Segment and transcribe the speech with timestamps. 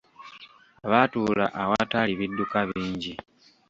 [0.89, 3.13] Baatula awataali bidduka bingi.